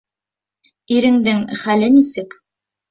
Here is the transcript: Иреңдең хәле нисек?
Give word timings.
Иреңдең 0.95 1.47
хәле 1.63 1.95
нисек? 2.01 2.39